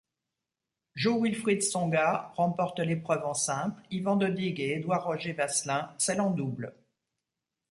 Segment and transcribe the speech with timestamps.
[0.95, 6.73] Jo-Wilfried Tsonga remporte l'épreuve en simple, Ivan Dodig et Édouard Roger-Vasselin celle en double.